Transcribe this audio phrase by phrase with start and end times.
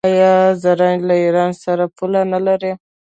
[0.09, 0.33] آیا
[0.63, 2.71] زرنج له ایران سره پوله نلري؟